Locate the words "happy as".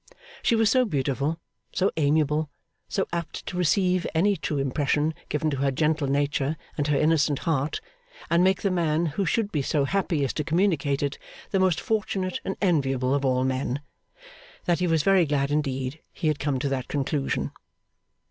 9.85-10.33